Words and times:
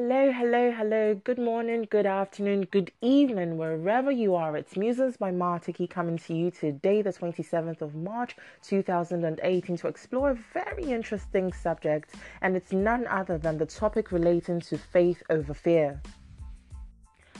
Hello, 0.00 0.30
hello, 0.30 0.70
hello. 0.70 1.20
Good 1.24 1.40
morning, 1.40 1.88
good 1.90 2.06
afternoon, 2.06 2.68
good 2.70 2.92
evening, 3.00 3.58
wherever 3.58 4.12
you 4.12 4.36
are. 4.36 4.56
It's 4.56 4.76
Muses 4.76 5.16
by 5.16 5.32
Martiki 5.32 5.90
coming 5.90 6.16
to 6.18 6.34
you 6.34 6.52
today, 6.52 7.02
the 7.02 7.12
27th 7.12 7.82
of 7.82 7.96
March 7.96 8.36
2018, 8.62 9.76
to 9.78 9.88
explore 9.88 10.30
a 10.30 10.38
very 10.54 10.84
interesting 10.84 11.52
subject, 11.52 12.14
and 12.42 12.54
it's 12.54 12.70
none 12.70 13.08
other 13.08 13.38
than 13.38 13.58
the 13.58 13.66
topic 13.66 14.12
relating 14.12 14.60
to 14.60 14.78
faith 14.78 15.20
over 15.30 15.52
fear. 15.52 16.00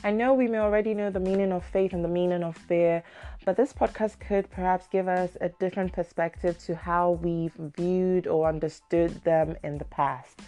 I 0.02 0.11
know 0.11 0.34
we 0.34 0.48
may 0.48 0.59
already 0.59 0.95
know 0.95 1.11
the 1.11 1.20
meaning 1.20 1.52
of 1.52 1.64
faith 1.64 1.93
and 1.93 2.02
the 2.02 2.09
meaning 2.09 2.43
of 2.43 2.56
fear, 2.56 3.04
but 3.45 3.56
this 3.56 3.72
podcast 3.72 4.18
could 4.18 4.50
perhaps 4.50 4.88
give 4.88 5.06
us 5.06 5.36
a 5.40 5.48
different 5.61 5.93
perspective 5.93 6.59
to 6.66 6.75
how 6.75 7.20
we've 7.22 7.54
viewed 7.77 8.27
or 8.27 8.48
understood 8.48 9.22
them 9.22 9.54
in 9.62 9.79
the 9.79 9.84
past. 9.84 10.40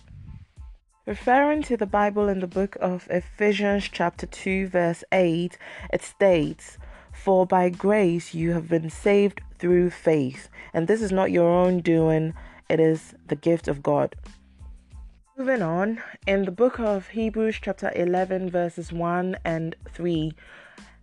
Referring 1.06 1.62
to 1.62 1.78
the 1.78 1.86
Bible 1.86 2.28
in 2.28 2.40
the 2.40 2.46
book 2.46 2.76
of 2.78 3.08
Ephesians, 3.10 3.88
chapter 3.90 4.26
2, 4.26 4.68
verse 4.68 5.02
8, 5.10 5.56
it 5.94 6.02
states, 6.02 6.76
For 7.10 7.46
by 7.46 7.70
grace 7.70 8.34
you 8.34 8.52
have 8.52 8.68
been 8.68 8.90
saved 8.90 9.40
through 9.58 9.90
faith, 9.90 10.50
and 10.74 10.86
this 10.86 11.00
is 11.00 11.10
not 11.10 11.30
your 11.30 11.48
own 11.48 11.80
doing, 11.80 12.34
it 12.68 12.80
is 12.80 13.14
the 13.26 13.34
gift 13.34 13.66
of 13.66 13.82
God. 13.82 14.14
Moving 15.38 15.62
on, 15.62 16.02
in 16.26 16.44
the 16.44 16.50
book 16.50 16.78
of 16.78 17.08
Hebrews, 17.08 17.56
chapter 17.62 17.90
11, 17.96 18.50
verses 18.50 18.92
1 18.92 19.38
and 19.42 19.76
3, 19.90 20.34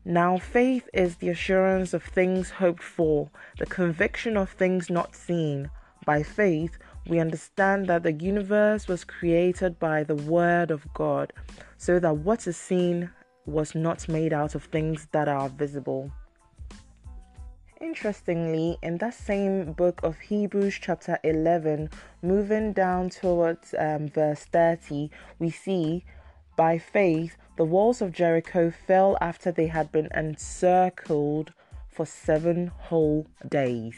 now 0.05 0.37
faith 0.37 0.87
is 0.93 1.15
the 1.15 1.29
assurance 1.29 1.95
of 1.95 2.03
things 2.03 2.51
hoped 2.51 2.83
for, 2.83 3.31
the 3.57 3.65
conviction 3.65 4.37
of 4.37 4.51
things 4.51 4.91
not 4.91 5.15
seen. 5.15 5.71
By 6.05 6.21
faith, 6.21 6.77
we 7.07 7.19
understand 7.19 7.87
that 7.87 8.03
the 8.03 8.11
universe 8.11 8.87
was 8.87 9.03
created 9.03 9.79
by 9.79 10.03
the 10.03 10.15
Word 10.15 10.71
of 10.71 10.85
God, 10.93 11.33
so 11.77 11.99
that 11.99 12.17
what 12.17 12.47
is 12.47 12.57
seen 12.57 13.09
was 13.45 13.75
not 13.75 14.09
made 14.09 14.33
out 14.33 14.55
of 14.55 14.63
things 14.65 15.07
that 15.11 15.27
are 15.27 15.49
visible. 15.49 16.11
Interestingly, 17.79 18.77
in 18.81 18.97
that 18.97 19.13
same 19.13 19.73
book 19.73 20.01
of 20.03 20.17
Hebrews, 20.17 20.79
chapter 20.81 21.19
11, 21.23 21.89
moving 22.21 22.73
down 22.73 23.09
towards 23.09 23.75
um, 23.77 24.09
verse 24.09 24.45
30, 24.45 25.11
we 25.39 25.51
see 25.51 26.03
by 26.55 26.79
faith 26.79 27.37
the 27.55 27.63
walls 27.63 28.01
of 28.01 28.11
Jericho 28.11 28.71
fell 28.71 29.17
after 29.21 29.51
they 29.51 29.67
had 29.67 29.91
been 29.91 30.09
encircled 30.15 31.53
for 31.87 32.05
seven 32.05 32.67
whole 32.67 33.27
days. 33.47 33.95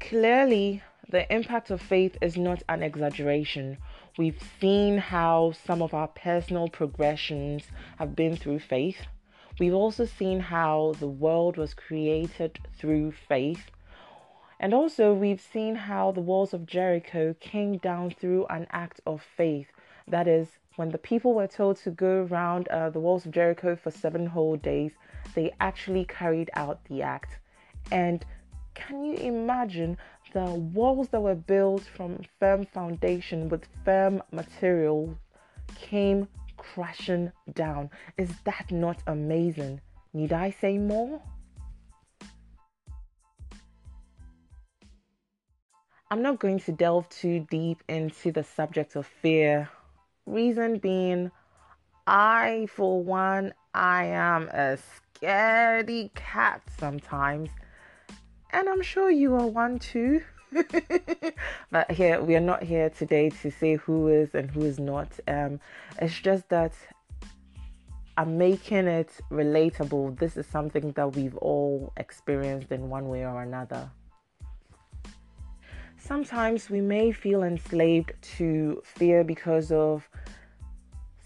Clearly, 0.00 0.82
the 1.08 1.32
impact 1.32 1.70
of 1.70 1.80
faith 1.80 2.16
is 2.20 2.36
not 2.36 2.62
an 2.68 2.82
exaggeration. 2.82 3.78
We've 4.18 4.40
seen 4.60 4.98
how 4.98 5.52
some 5.66 5.82
of 5.82 5.94
our 5.94 6.08
personal 6.08 6.68
progressions 6.68 7.64
have 7.98 8.14
been 8.14 8.36
through 8.36 8.60
faith 8.60 9.06
We've 9.60 9.74
also 9.74 10.06
seen 10.06 10.40
how 10.40 10.94
the 10.98 11.06
world 11.06 11.58
was 11.58 11.74
created 11.74 12.58
through 12.78 13.12
faith. 13.12 13.70
And 14.58 14.72
also, 14.72 15.12
we've 15.12 15.40
seen 15.40 15.74
how 15.74 16.12
the 16.12 16.22
walls 16.22 16.54
of 16.54 16.64
Jericho 16.64 17.34
came 17.40 17.76
down 17.76 18.10
through 18.10 18.46
an 18.46 18.66
act 18.70 19.02
of 19.06 19.22
faith. 19.36 19.66
That 20.08 20.26
is, 20.26 20.48
when 20.76 20.88
the 20.90 20.98
people 20.98 21.34
were 21.34 21.46
told 21.46 21.76
to 21.78 21.90
go 21.90 22.26
around 22.30 22.68
uh, 22.68 22.88
the 22.88 23.00
walls 23.00 23.26
of 23.26 23.32
Jericho 23.32 23.76
for 23.76 23.90
seven 23.90 24.24
whole 24.24 24.56
days, 24.56 24.92
they 25.34 25.52
actually 25.60 26.06
carried 26.06 26.50
out 26.54 26.82
the 26.86 27.02
act. 27.02 27.38
And 27.92 28.24
can 28.74 29.04
you 29.04 29.14
imagine 29.16 29.98
the 30.32 30.44
walls 30.44 31.08
that 31.08 31.20
were 31.20 31.34
built 31.34 31.82
from 31.82 32.20
firm 32.38 32.66
foundation 32.66 33.48
with 33.48 33.66
firm 33.84 34.22
material 34.32 35.18
came 35.76 36.28
crashing 36.56 37.32
down. 37.54 37.90
Is 38.16 38.30
that 38.44 38.70
not 38.70 39.02
amazing? 39.06 39.80
Need 40.12 40.32
I 40.32 40.50
say 40.50 40.78
more? 40.78 41.20
I'm 46.12 46.22
not 46.22 46.40
going 46.40 46.58
to 46.60 46.72
delve 46.72 47.08
too 47.08 47.46
deep 47.50 47.82
into 47.88 48.32
the 48.32 48.42
subject 48.42 48.96
of 48.96 49.06
fear. 49.06 49.68
Reason 50.26 50.78
being, 50.78 51.30
I, 52.06 52.66
for 52.74 53.00
one, 53.02 53.54
I 53.72 54.06
am 54.06 54.48
a 54.48 54.76
scaredy 55.22 56.12
cat 56.14 56.62
sometimes. 56.78 57.50
And 58.52 58.68
I'm 58.68 58.82
sure 58.82 59.10
you 59.10 59.34
are 59.34 59.46
one 59.46 59.78
too. 59.78 60.22
but 61.70 61.90
here 61.90 62.20
we 62.20 62.34
are 62.34 62.40
not 62.40 62.62
here 62.62 62.90
today 62.90 63.30
to 63.30 63.50
say 63.50 63.76
who 63.76 64.08
is 64.08 64.34
and 64.34 64.50
who 64.50 64.62
is 64.62 64.80
not. 64.80 65.08
Um, 65.28 65.60
it's 66.00 66.18
just 66.18 66.48
that 66.48 66.72
I'm 68.16 68.36
making 68.36 68.88
it 68.88 69.10
relatable. 69.30 70.18
This 70.18 70.36
is 70.36 70.46
something 70.46 70.92
that 70.92 71.14
we've 71.14 71.36
all 71.36 71.92
experienced 71.96 72.72
in 72.72 72.90
one 72.90 73.08
way 73.08 73.24
or 73.24 73.42
another. 73.42 73.88
Sometimes 75.96 76.68
we 76.68 76.80
may 76.80 77.12
feel 77.12 77.44
enslaved 77.44 78.12
to 78.38 78.82
fear 78.84 79.22
because 79.22 79.70
of 79.70 80.08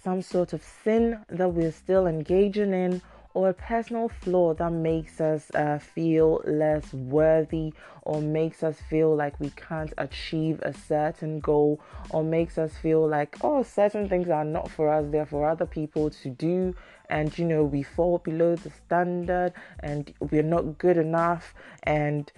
some 0.03 0.21
sort 0.21 0.53
of 0.53 0.63
sin 0.63 1.25
that 1.31 1.49
we're 1.49 1.73
still 1.73 2.07
engaging 2.07 2.75
in 2.75 3.01
or 3.35 3.49
a 3.49 3.55
personal 3.55 4.09
flaw 4.09 4.55
that 4.55 4.71
makes 4.73 5.21
us 5.21 5.51
uh, 5.55 5.79
feel 5.79 6.41
less 6.47 6.93
worthy 6.95 7.75
or 8.03 8.23
makes 8.23 8.63
us 8.63 8.81
feel 8.89 9.15
like 9.15 9.39
we 9.41 9.51
can't 9.51 9.93
achieve 9.99 10.61
a 10.63 10.73
certain 10.73 11.41
goal 11.41 11.81
or 12.11 12.23
makes 12.23 12.57
us 12.57 12.77
feel 12.77 13.07
like 13.07 13.37
oh 13.43 13.63
certain 13.63 14.09
things 14.09 14.29
are 14.29 14.45
not 14.45 14.71
for 14.71 14.89
us 14.89 15.05
they're 15.11 15.27
for 15.27 15.49
other 15.49 15.67
people 15.67 16.09
to 16.09 16.31
do 16.31 16.75
and 17.11 17.37
you 17.37 17.45
know 17.45 17.65
we 17.65 17.83
fall 17.83 18.19
below 18.19 18.55
the 18.57 18.71
standard 18.71 19.53
and 19.81 20.15
we're 20.31 20.43
not 20.43 20.79
good 20.79 20.97
enough 20.97 21.55
and 21.83 22.33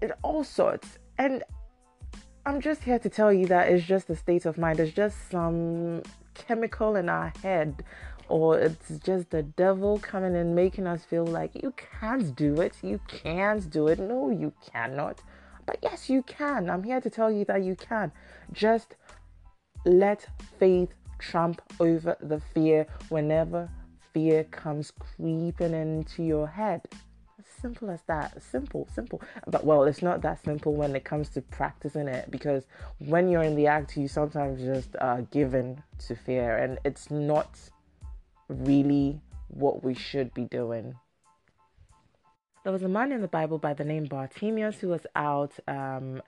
it 0.00 0.12
all 0.22 0.44
sorts 0.44 0.98
and 1.18 1.42
I'm 2.46 2.62
just 2.62 2.82
here 2.82 2.98
to 3.00 3.10
tell 3.10 3.30
you 3.30 3.46
that 3.48 3.68
it's 3.68 3.84
just 3.84 4.08
a 4.08 4.16
state 4.16 4.46
of 4.46 4.56
mind. 4.56 4.80
It's 4.80 4.94
just 4.94 5.30
some 5.30 6.02
chemical 6.46 6.96
in 6.96 7.08
our 7.08 7.32
head 7.42 7.84
or 8.28 8.58
it's 8.58 8.98
just 8.98 9.30
the 9.30 9.42
devil 9.42 9.98
coming 9.98 10.36
and 10.36 10.54
making 10.54 10.86
us 10.86 11.04
feel 11.04 11.26
like 11.26 11.62
you 11.62 11.72
can't 12.00 12.36
do 12.36 12.60
it, 12.60 12.74
you 12.82 13.00
can't 13.08 13.68
do 13.70 13.88
it. 13.88 13.98
No, 13.98 14.30
you 14.30 14.52
cannot. 14.72 15.20
But 15.66 15.78
yes, 15.82 16.08
you 16.10 16.22
can. 16.22 16.70
I'm 16.70 16.82
here 16.82 17.00
to 17.00 17.10
tell 17.10 17.30
you 17.30 17.44
that 17.46 17.62
you 17.62 17.74
can. 17.76 18.12
Just 18.52 18.96
let 19.84 20.26
faith 20.58 20.94
trump 21.18 21.62
over 21.80 22.16
the 22.20 22.40
fear 22.54 22.86
whenever 23.08 23.70
fear 24.12 24.44
comes 24.44 24.90
creeping 24.90 25.74
into 25.74 26.22
your 26.22 26.46
head. 26.46 26.82
Simple 27.60 27.90
as 27.90 28.02
that. 28.06 28.40
Simple, 28.42 28.86
simple. 28.94 29.20
But 29.46 29.64
well, 29.64 29.84
it's 29.84 30.02
not 30.02 30.22
that 30.22 30.42
simple 30.44 30.74
when 30.74 30.94
it 30.94 31.04
comes 31.04 31.28
to 31.30 31.40
practicing 31.40 32.06
it 32.06 32.30
because 32.30 32.66
when 32.98 33.28
you're 33.28 33.42
in 33.42 33.56
the 33.56 33.66
act, 33.66 33.96
you 33.96 34.06
sometimes 34.06 34.62
just 34.62 34.94
are 35.00 35.22
given 35.22 35.82
to 36.06 36.14
fear, 36.14 36.56
and 36.56 36.78
it's 36.84 37.10
not 37.10 37.58
really 38.48 39.20
what 39.48 39.82
we 39.82 39.94
should 39.94 40.32
be 40.34 40.44
doing. 40.44 40.94
There 42.62 42.72
was 42.72 42.82
a 42.82 42.88
man 42.88 43.12
in 43.12 43.22
the 43.22 43.28
Bible 43.28 43.58
by 43.58 43.74
the 43.74 43.84
name 43.84 44.04
Bartimaeus 44.04 44.78
who 44.78 44.88
was 44.88 45.06
out 45.16 45.52
um, 45.66 46.22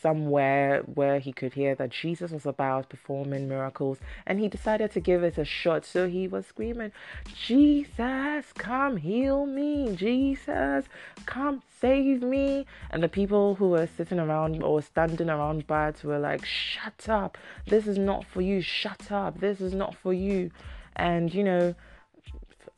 somewhere 0.00 0.82
where 0.82 1.18
he 1.18 1.32
could 1.32 1.54
hear 1.54 1.74
that 1.74 1.90
Jesus 1.90 2.30
was 2.30 2.46
about 2.46 2.88
performing 2.88 3.48
miracles 3.48 3.98
and 4.26 4.38
he 4.38 4.48
decided 4.48 4.90
to 4.92 5.00
give 5.00 5.22
it 5.22 5.38
a 5.38 5.44
shot. 5.44 5.84
So 5.84 6.08
he 6.08 6.28
was 6.28 6.46
screaming, 6.46 6.92
Jesus, 7.34 8.52
come 8.56 8.96
heal 8.96 9.46
me. 9.46 9.94
Jesus, 9.94 10.86
come 11.26 11.62
save 11.80 12.22
me. 12.22 12.66
And 12.90 13.02
the 13.02 13.08
people 13.08 13.54
who 13.56 13.70
were 13.70 13.86
sitting 13.86 14.18
around 14.18 14.62
or 14.62 14.82
standing 14.82 15.30
around 15.30 15.66
Bart 15.66 16.02
were 16.04 16.18
like, 16.18 16.44
Shut 16.44 17.08
up. 17.08 17.38
This 17.66 17.86
is 17.86 17.98
not 17.98 18.24
for 18.24 18.40
you. 18.40 18.60
Shut 18.60 19.10
up. 19.10 19.40
This 19.40 19.60
is 19.60 19.74
not 19.74 19.94
for 19.94 20.12
you. 20.12 20.50
And, 20.96 21.32
you 21.32 21.44
know, 21.44 21.74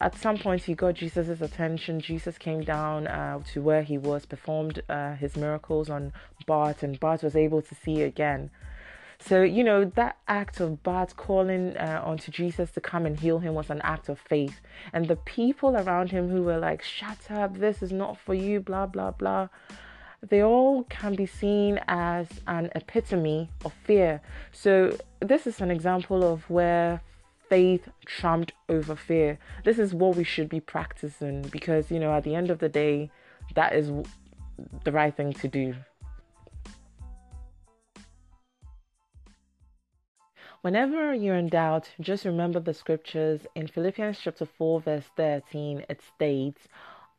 at 0.01 0.17
some 0.17 0.39
point 0.39 0.63
he 0.63 0.75
got 0.75 0.95
Jesus' 0.95 1.41
attention. 1.41 2.01
Jesus 2.01 2.39
came 2.39 2.63
down 2.63 3.07
uh, 3.07 3.41
to 3.53 3.61
where 3.63 3.83
he 3.83 3.99
was, 3.99 4.27
performed 4.27 4.83
uh, 4.89 5.15
his 5.15 5.37
miracles 5.37 5.91
on 5.91 6.13
Bart, 6.47 6.83
and 6.83 7.01
Bart 7.01 7.23
was 7.23 7.35
able 7.35 7.63
to 7.63 7.75
see 7.75 8.03
again. 8.03 8.51
So, 9.21 9.43
you 9.43 9.65
know, 9.65 9.85
that 9.85 10.17
act 10.29 10.61
of 10.61 10.85
Bart 10.85 11.17
calling 11.17 11.77
uh, 11.77 12.01
onto 12.05 12.31
Jesus 12.31 12.71
to 12.73 12.81
come 12.81 13.05
and 13.05 13.19
heal 13.19 13.41
him 13.41 13.55
was 13.55 13.69
an 13.69 13.81
act 13.81 14.09
of 14.09 14.21
faith. 14.21 14.61
And 14.93 15.09
the 15.09 15.17
people 15.17 15.77
around 15.77 16.13
him 16.13 16.29
who 16.29 16.45
were 16.45 16.59
like, 16.59 16.83
shut 16.83 17.29
up, 17.29 17.59
this 17.59 17.83
is 17.83 17.91
not 17.91 18.17
for 18.19 18.35
you, 18.35 18.61
blah, 18.61 18.87
blah, 18.87 19.11
blah, 19.11 19.49
they 20.23 20.43
all 20.43 20.85
can 20.85 21.15
be 21.15 21.27
seen 21.27 21.81
as 21.89 22.29
an 22.47 22.71
epitome 22.75 23.51
of 23.65 23.73
fear. 23.73 24.21
So, 24.53 24.97
this 25.21 25.47
is 25.47 25.61
an 25.61 25.71
example 25.71 26.25
of 26.25 26.49
where 26.49 27.03
faith 27.49 27.89
trumped 28.07 28.53
over 28.69 28.97
fear. 28.97 29.39
This 29.65 29.79
is 29.79 29.95
what 29.95 30.17
we 30.17 30.25
should 30.25 30.49
be 30.49 30.61
practicing 30.61 31.43
because, 31.43 31.91
you 31.91 31.99
know, 31.99 32.13
at 32.13 32.25
the 32.25 32.35
end 32.35 32.51
of 32.51 32.59
the 32.59 32.69
day, 32.69 33.11
that 33.55 33.75
is 33.75 33.91
the 34.85 34.93
right 34.93 35.15
thing 35.15 35.33
to 35.35 35.49
do. 35.49 35.75
Whenever 40.63 41.15
you're 41.15 41.37
in 41.37 41.49
doubt, 41.49 41.89
just 42.01 42.25
remember 42.25 42.59
the 42.59 42.75
scriptures. 42.75 43.43
In 43.55 43.69
Philippians 43.69 44.19
chapter 44.19 44.45
4, 44.45 44.81
verse 44.81 45.05
13, 45.17 45.85
it 45.89 46.03
states, 46.03 46.67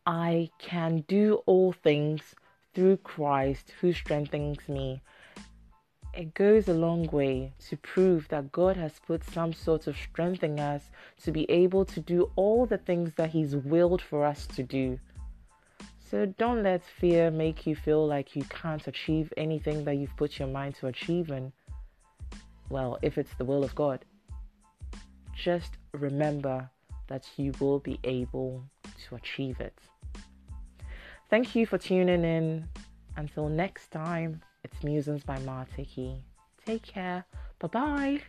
I 0.05 0.49
can 0.59 1.05
do 1.07 1.41
all 1.45 1.71
things 1.71 2.35
through 2.73 2.97
Christ 2.97 3.73
who 3.79 3.93
strengthens 3.93 4.67
me. 4.67 5.01
It 6.19 6.33
goes 6.33 6.67
a 6.67 6.73
long 6.73 7.07
way 7.07 7.53
to 7.69 7.77
prove 7.77 8.27
that 8.27 8.51
God 8.51 8.75
has 8.75 8.99
put 9.07 9.23
some 9.23 9.53
sort 9.53 9.87
of 9.87 9.95
strength 9.95 10.43
in 10.43 10.59
us 10.59 10.83
to 11.23 11.31
be 11.31 11.49
able 11.49 11.85
to 11.85 12.01
do 12.01 12.29
all 12.35 12.65
the 12.65 12.77
things 12.77 13.13
that 13.15 13.29
He's 13.29 13.55
willed 13.55 14.01
for 14.01 14.25
us 14.25 14.45
to 14.47 14.61
do. 14.61 14.99
So 15.97 16.25
don't 16.25 16.61
let 16.61 16.83
fear 16.83 17.31
make 17.31 17.65
you 17.65 17.73
feel 17.73 18.05
like 18.05 18.35
you 18.35 18.43
can't 18.49 18.85
achieve 18.85 19.31
anything 19.37 19.85
that 19.85 19.95
you've 19.95 20.17
put 20.17 20.39
your 20.39 20.49
mind 20.49 20.75
to 20.81 20.87
achieving. 20.87 21.53
Well, 22.69 22.99
if 23.01 23.17
it's 23.17 23.35
the 23.35 23.45
will 23.45 23.63
of 23.63 23.73
God, 23.73 24.03
just 25.33 25.77
remember 25.93 26.69
that 27.07 27.29
you 27.37 27.53
will 27.61 27.79
be 27.79 27.97
able 28.03 28.65
to 29.07 29.15
achieve 29.15 29.61
it. 29.61 29.79
Thank 31.29 31.55
you 31.55 31.65
for 31.65 31.77
tuning 31.77 32.25
in. 32.25 32.67
Until 33.15 33.47
next 33.47 33.91
time, 33.91 34.41
it's 34.63 34.83
Musings 34.83 35.23
by 35.23 35.37
Martiki. 35.39 36.21
Take 36.65 36.83
care. 36.83 37.25
Bye 37.59 37.67
bye. 37.67 38.21